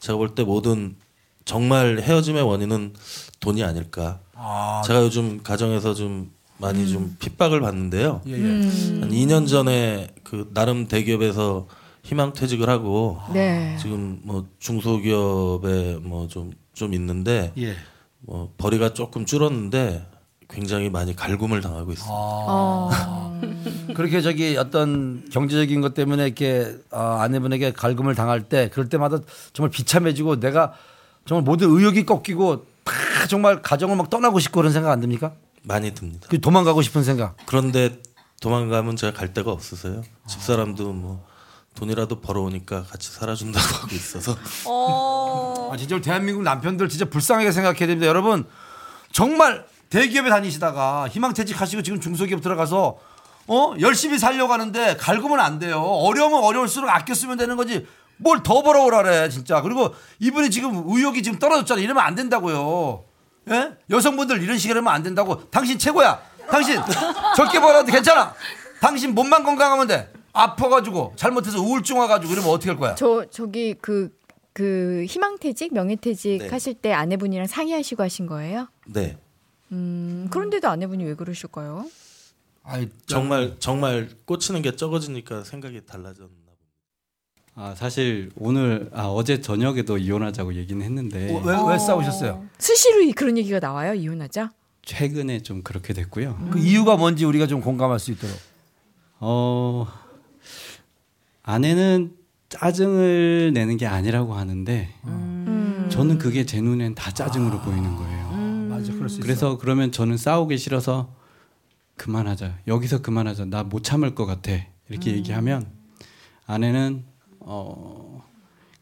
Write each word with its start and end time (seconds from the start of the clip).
제가 0.00 0.16
볼 0.18 0.34
때 0.34 0.42
모든 0.44 0.96
정말 1.44 2.00
헤어짐의 2.00 2.42
원인은 2.42 2.94
돈이 3.40 3.62
아닐까. 3.64 4.20
아, 4.34 4.82
제가 4.86 5.02
요즘 5.02 5.42
가정에서 5.42 5.94
좀 5.94 6.30
많이 6.58 6.88
좀 6.88 7.16
핍박을 7.20 7.60
받는데요. 7.60 8.20
예, 8.26 8.32
예. 8.32 8.38
한 9.00 9.10
2년 9.10 9.48
전에 9.48 10.08
그 10.22 10.50
나름 10.52 10.88
대기업에서 10.88 11.66
희망 12.02 12.32
퇴직을 12.32 12.68
하고 12.68 13.18
네. 13.32 13.76
지금 13.80 14.20
뭐 14.22 14.46
중소기업에 14.58 15.96
뭐 16.02 16.28
좀좀 16.28 16.94
있는데 16.94 17.52
예. 17.58 17.74
뭐 18.20 18.52
벌이가 18.58 18.92
조금 18.94 19.24
줄었는데 19.24 20.06
굉장히 20.50 20.90
많이 20.90 21.14
갈굼을 21.14 21.60
당하고 21.60 21.92
있습니다. 21.92 22.12
어. 22.12 23.40
그렇게 23.94 24.20
저기 24.20 24.56
어떤 24.56 25.24
경제적인 25.30 25.80
것 25.80 25.94
때문에 25.94 26.24
이렇게 26.26 26.76
어, 26.90 27.18
아내분에게 27.20 27.72
갈굼을 27.72 28.14
당할 28.14 28.42
때 28.48 28.68
그럴 28.72 28.88
때마다 28.88 29.18
정말 29.52 29.70
비참해지고 29.70 30.40
내가 30.40 30.74
정말 31.26 31.44
모든 31.44 31.70
의욕이 31.70 32.06
꺾이고 32.06 32.66
다 32.84 33.26
정말 33.28 33.62
가정을 33.62 33.96
막 33.96 34.10
떠나고 34.10 34.38
싶고 34.38 34.60
그런 34.60 34.72
생각 34.72 34.90
안 34.90 35.00
듭니까? 35.00 35.32
많이 35.62 35.92
듭니다. 35.94 36.26
그 36.30 36.40
도망가고 36.40 36.82
싶은 36.82 37.04
생각. 37.04 37.36
그런데 37.46 38.00
도망가면 38.40 38.96
제가 38.96 39.16
갈 39.16 39.34
데가 39.34 39.52
없어서요. 39.52 40.02
집사람도 40.26 40.92
뭐 40.92 41.26
돈이라도 41.74 42.20
벌어오니까 42.20 42.84
같이 42.84 43.10
살아준다고 43.12 43.64
하고 43.84 43.94
있어서 43.94 44.36
어. 44.66 45.70
아, 45.72 45.76
진짜 45.76 45.94
우리 45.96 46.02
대한민국 46.02 46.42
남편들 46.42 46.88
진짜 46.88 47.04
불쌍하게 47.04 47.52
생각해야 47.52 47.86
됩니다. 47.86 48.06
여러분 48.06 48.44
정말 49.12 49.66
대기업에 49.90 50.30
다니시다가 50.30 51.08
희망퇴직하시고 51.08 51.82
지금 51.82 52.00
중소기업 52.00 52.40
들어가서 52.40 52.98
어 53.48 53.74
열심히 53.80 54.18
살려고 54.18 54.52
하는데 54.52 54.96
갈구면 54.96 55.40
안 55.40 55.58
돼요. 55.58 55.80
어려우면 55.82 56.42
어려울수록 56.42 56.88
아껴 56.88 57.14
쓰면 57.14 57.36
되는 57.36 57.56
거지. 57.56 57.86
뭘 58.16 58.42
더 58.42 58.62
벌어오라 58.62 59.02
그래 59.02 59.28
진짜. 59.28 59.60
그리고 59.62 59.94
이분이 60.20 60.50
지금 60.50 60.84
의욕이 60.86 61.22
지금 61.22 61.38
떨어졌잖아요. 61.38 61.82
이러면 61.82 62.04
안 62.04 62.14
된다고요. 62.14 63.04
예? 63.50 63.72
여성분들 63.90 64.42
이런 64.42 64.58
식으로 64.58 64.78
하면 64.78 64.92
안 64.92 65.02
된다고. 65.02 65.48
당신 65.50 65.78
최고야. 65.78 66.20
당신 66.50 66.80
적게 67.36 67.60
벌어도 67.60 67.90
괜찮아. 67.90 68.34
당신 68.80 69.14
몸만 69.14 69.42
건강하면 69.42 69.86
돼. 69.86 70.12
아파가지고 70.32 71.14
잘못해서 71.16 71.60
우울증 71.60 71.98
와가지고 71.98 72.32
이러면 72.32 72.50
어떻게 72.50 72.70
할 72.70 72.78
거야? 72.78 72.94
저 72.94 73.24
저기 73.30 73.74
그 73.74 74.10
그 74.52 75.04
희망퇴직, 75.08 75.72
명예퇴직 75.72 76.38
네. 76.42 76.48
하실 76.48 76.74
때 76.74 76.92
아내분이랑 76.92 77.46
상의하시고 77.46 78.02
하신 78.02 78.26
거예요? 78.26 78.66
네 78.86 79.16
음, 79.72 80.28
그런데도 80.30 80.68
아내분이 80.68 81.04
왜 81.04 81.14
그러실까요? 81.14 81.88
아이, 82.62 82.88
정말 83.06 83.56
정말 83.58 84.10
꽂히는 84.26 84.62
게 84.62 84.76
적어지니까 84.76 85.44
생각이 85.44 85.80
달라졌나 85.86 86.28
봅니다. 86.28 86.50
아 87.54 87.74
사실 87.74 88.30
오늘 88.36 88.90
아 88.92 89.06
어제 89.06 89.40
저녁에도 89.40 89.98
이혼하자고 89.98 90.54
얘기는 90.54 90.80
했는데 90.84 91.34
어, 91.34 91.40
왜, 91.44 91.72
왜 91.72 91.78
싸우셨어요? 91.78 92.46
수시로 92.58 93.00
이- 93.02 93.12
그런 93.12 93.36
얘기가 93.38 93.58
나와요? 93.60 93.94
이혼하자? 93.94 94.50
최근에 94.82 95.42
좀 95.42 95.62
그렇게 95.62 95.92
됐고요. 95.92 96.48
그 96.52 96.58
이유가 96.58 96.96
뭔지 96.96 97.24
우리가 97.24 97.46
좀 97.46 97.60
공감할 97.60 97.98
수 97.98 98.10
있도록. 98.12 98.36
어 99.20 99.86
아내는 101.42 102.16
짜증을 102.48 103.52
내는 103.54 103.76
게 103.76 103.86
아니라고 103.86 104.34
하는데 104.34 104.88
음. 105.04 105.88
저는 105.90 106.18
그게 106.18 106.44
제 106.46 106.60
눈엔 106.60 106.94
다 106.94 107.10
짜증으로 107.12 107.60
보이는 107.60 107.96
거예요. 107.96 108.19
맞아, 108.80 108.92
그럴 108.94 109.08
수. 109.08 109.20
그래서 109.20 109.58
그러면 109.58 109.92
저는 109.92 110.16
싸우기 110.16 110.58
싫어서 110.58 111.14
그만하자. 111.96 112.58
여기서 112.66 113.02
그만하자. 113.02 113.44
나 113.46 113.62
못 113.62 113.82
참을 113.84 114.14
것 114.14 114.26
같아. 114.26 114.52
이렇게 114.88 115.12
얘기하면 115.12 115.66
아내는 116.46 117.04
어 117.40 118.22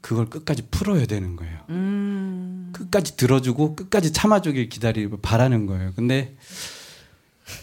그걸 0.01 0.27
끝까지 0.31 0.63
풀어야 0.71 1.05
되는 1.07 1.37
거예요. 1.37 1.59
끝까지 2.73 3.17
들어주고 3.17 3.77
끝까지 3.77 4.13
참아주길 4.13 4.69
기다리고 4.69 5.19
바라는 5.19 5.67
거예요. 5.67 5.93
근데 5.97 6.37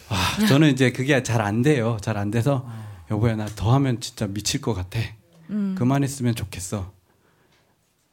아, 0.10 0.46
저는 0.48 0.72
이제 0.72 0.92
그게 0.92 1.22
잘 1.24 1.42
안 1.42 1.62
돼요. 1.62 1.98
잘 2.02 2.18
안 2.18 2.32
돼서 2.32 2.68
여보야 3.12 3.36
나 3.36 3.46
더 3.56 3.74
하면 3.76 4.00
진짜 4.02 4.28
미칠 4.28 4.62
것 4.62 4.74
같아. 4.74 5.00
그만했으면 5.76 6.36
좋겠어. 6.36 6.92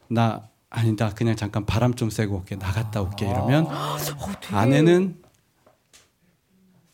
나 0.09 0.49
아니 0.75 0.97
나 0.97 1.11
그냥 1.11 1.37
잠깐 1.37 1.67
바람 1.67 1.95
좀 1.95 2.09
쐬고 2.11 2.37
올게 2.37 2.57
나갔다 2.57 3.03
올게 3.03 3.27
이러면 3.27 3.67
아내는 4.51 5.23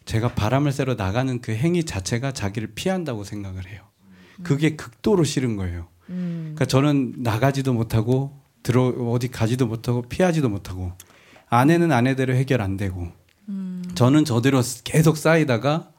제가 0.05 0.34
바람을 0.34 0.72
쐬러 0.72 0.94
나가는 0.94 1.41
그 1.41 1.53
행위 1.53 1.84
자체가 1.84 2.33
자기를 2.33 2.72
피한다고 2.75 3.25
생각을 3.25 3.69
해요. 3.69 3.83
그게 4.43 4.75
극도로 4.75 5.25
싫은 5.25 5.56
거예요. 5.56 5.88
그러니까 6.06 6.65
저는 6.65 7.15
나가지도 7.19 7.72
못하고 7.75 8.41
들어 8.62 8.87
어디 8.87 9.28
가지도 9.28 9.67
못하고 9.67 10.03
피하지도 10.03 10.49
못하고 10.49 10.93
아내는 11.49 11.93
아내대로 11.93 12.34
해결 12.34 12.62
안 12.62 12.77
되고 12.77 13.12
저는 13.94 14.25
저대로 14.25 14.62
계속 14.84 15.17
쌓이다가 15.17 15.91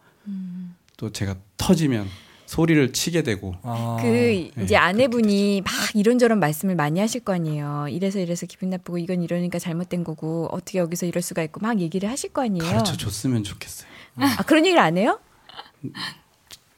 또 0.97 1.11
제가 1.11 1.35
터지면 1.57 2.07
소리를 2.49 2.93
치게 2.93 3.21
되고 3.21 3.53
아, 3.61 3.99
그 4.01 4.49
이제 4.63 4.75
아내분이 4.75 5.61
막 5.61 5.71
이런저런 5.93 6.39
말씀을 6.39 6.73
많이 6.75 6.99
하실 6.99 7.21
거 7.21 7.31
아니에요. 7.31 7.85
이래서 7.91 8.17
이래서 8.19 8.47
기분 8.47 8.71
나쁘고 8.71 8.97
이건 8.97 9.21
이러니까 9.21 9.59
잘못된 9.59 10.03
거고 10.03 10.47
어떻게 10.51 10.79
여기서 10.79 11.05
이럴 11.05 11.21
수가 11.21 11.43
있고 11.43 11.59
막 11.59 11.79
얘기를 11.79 12.09
하실 12.09 12.33
거 12.33 12.41
아니에요. 12.41 12.63
가르쳐 12.63 12.97
줬으면 12.97 13.43
좋겠어요. 13.43 13.87
아 14.15 14.37
그런 14.47 14.65
얘기를 14.65 14.81
안 14.81 14.97
해요? 14.97 15.19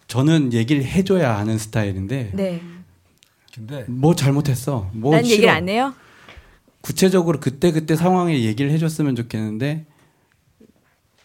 저는 0.08 0.52
얘기를 0.52 0.84
해줘야 0.84 1.38
하는 1.38 1.58
스타일인데 1.58 2.32
네. 2.34 2.62
근데 3.56 3.86
뭐 3.88 4.14
잘못했어. 4.14 4.90
뭐 4.92 5.14
난 5.14 5.24
싫어. 5.24 5.34
얘기를 5.36 5.50
안 5.54 5.70
해요. 5.70 5.94
구체적으로 6.82 7.40
그때 7.40 7.72
그때 7.72 7.96
상황에 7.96 8.42
얘기를 8.44 8.72
해줬으면 8.72 9.16
좋겠는데 9.16 9.86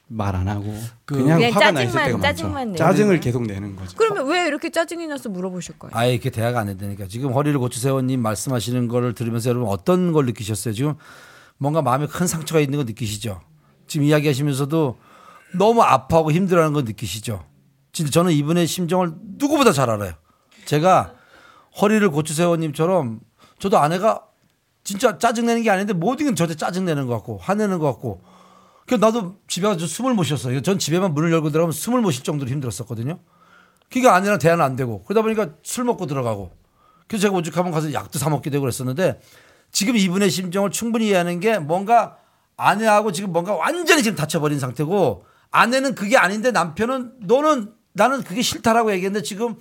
말 0.09 0.37
안 0.37 0.47
하고 0.47 0.73
그- 1.05 1.17
그, 1.17 1.21
냥 1.23 1.39
그냥 1.39 1.53
화가 1.53 1.71
나 1.73 1.83
있을 1.83 2.05
때가 2.05 2.21
짜증만 2.21 2.53
많죠. 2.55 2.65
내는 2.65 2.77
짜증을 2.77 3.21
계속 3.21 3.43
내는 3.43 3.75
거죠. 3.75 3.97
그러면 3.97 4.27
왜 4.29 4.47
이렇게 4.47 4.71
짜증이 4.71 5.07
나서 5.09 5.29
물어보실 5.29 5.79
거예요? 5.81 5.91
아예 5.95 6.13
이렇게 6.13 6.31
대화가 6.31 6.61
안 6.61 6.67
된다니까. 6.69 7.07
지금 7.09 7.33
허리를 7.33 7.59
고추세요님 7.59 8.21
말씀하시는 8.23 8.87
거를 8.89 9.15
들으면서 9.15 9.51
여러분 9.51 9.69
어떤 9.69 10.13
걸 10.13 10.27
느끼셨어요? 10.27 10.75
지금 10.75 10.95
뭔가 11.59 11.83
마음에 11.83 12.07
큰 12.07 12.27
상처가 12.29 12.61
있는 12.61 12.79
거 12.79 12.85
느끼시죠? 12.85 13.41
지금 13.89 14.07
이야기하시면서도 14.07 14.97
너무 15.59 15.83
아파하고 15.83 16.31
힘들어하는 16.31 16.73
거 16.73 16.83
느끼시죠? 16.83 17.45
진짜 17.93 18.11
저는 18.13 18.31
이분의 18.33 18.67
심정을 18.69 19.13
누구보다 19.39 19.73
잘 19.73 19.91
알아요. 19.91 20.13
제가 20.67 21.15
허리를 21.81 22.09
고추세요님처럼 22.11 23.21
저도 23.59 23.79
아내가 23.79 24.23
진짜 24.85 25.19
짜증내는 25.19 25.63
게 25.63 25.71
아닌데 25.71 25.93
모든 25.95 26.29
게 26.29 26.35
저한테 26.35 26.55
짜증내는 26.57 27.07
것 27.07 27.15
같고 27.15 27.39
화내는 27.39 27.79
것 27.81 27.87
같고 27.93 28.21
그래서 28.87 29.05
나도 29.05 29.37
집에 29.49 29.67
가서 29.67 29.87
숨을 29.87 30.15
못 30.15 30.23
쉬었어요. 30.25 30.63
전 30.63 30.79
집에만 30.79 31.13
문을 31.15 31.33
열고 31.33 31.51
들어가면 31.51 31.73
숨을 31.73 32.01
못 32.01 32.13
쉴 32.13 32.23
정도로 32.23 32.51
힘들었었거든요. 32.51 33.19
그러니까 33.91 34.15
아내랑 34.15 34.39
대화는 34.39 34.65
안 34.65 34.77
되고 34.77 35.03
그러다 35.05 35.23
보니까 35.23 35.51
술 35.63 35.85
먹고 35.85 36.07
들어가고 36.07 36.51
그래서 37.07 37.23
제가 37.23 37.37
오죽하면 37.37 37.73
가서 37.73 37.93
약도 37.93 38.19
사 38.19 38.31
먹게 38.31 38.51
되고 38.51 38.63
그랬었는데 38.63 39.21
지금 39.71 39.97
이분의 39.97 40.31
심정을 40.31 40.71
충분히 40.71 41.09
이해하는 41.09 41.41
게 41.41 41.59
뭔가 41.59 42.17
아내하고 42.57 43.13
지금 43.13 43.33
뭔가 43.33 43.55
완전히 43.55 44.03
지금 44.03 44.17
다쳐버린 44.17 44.59
상태고 44.59 45.25
아내는 45.51 45.95
그게 45.95 46.17
아닌데 46.17 46.51
남편은 46.51 47.15
너는 47.21 47.73
나는 47.93 48.23
그게 48.23 48.43
싫다라고 48.43 48.93
얘기했는데 48.93 49.23
지금 49.25 49.57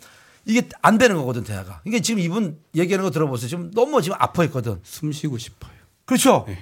이게 0.45 0.67
안 0.81 0.97
되는 0.97 1.15
거거든 1.15 1.43
대화가. 1.43 1.81
이게 1.85 2.01
지금 2.01 2.19
이분 2.19 2.59
얘기하는 2.75 3.03
거 3.03 3.11
들어보세요. 3.11 3.49
지금 3.49 3.71
너무 3.71 4.01
지금 4.01 4.17
아파했거든. 4.19 4.79
숨 4.83 5.11
쉬고 5.11 5.37
싶어요. 5.37 5.71
그렇죠. 6.05 6.45
네. 6.47 6.59